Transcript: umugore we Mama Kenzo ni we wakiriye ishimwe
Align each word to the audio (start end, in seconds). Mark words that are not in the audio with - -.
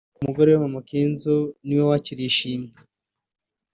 umugore 0.19 0.49
we 0.51 0.57
Mama 0.63 0.81
Kenzo 0.89 1.35
ni 1.65 1.73
we 1.77 1.83
wakiriye 1.89 2.27
ishimwe 2.31 2.71